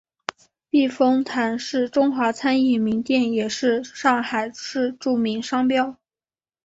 [0.71, 5.95] 避风塘是中华餐饮名店也是上海市著名商标。